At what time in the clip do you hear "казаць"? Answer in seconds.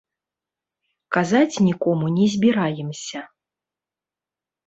1.17-1.61